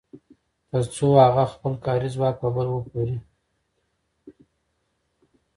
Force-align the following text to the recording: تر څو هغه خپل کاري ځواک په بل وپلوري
تر 0.69 0.83
څو 0.95 1.07
هغه 1.25 1.45
خپل 1.53 1.73
کاري 1.85 2.09
ځواک 2.15 2.35
په 2.43 2.49
بل 2.55 2.67
وپلوري 2.71 3.17